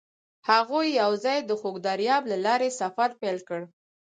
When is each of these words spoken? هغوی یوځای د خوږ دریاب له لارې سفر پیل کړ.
هغوی 0.49 0.87
یوځای 1.01 1.39
د 1.45 1.51
خوږ 1.59 1.75
دریاب 1.87 2.23
له 2.31 2.37
لارې 2.45 2.69
سفر 2.81 3.09
پیل 3.21 3.37
کړ. 3.47 3.61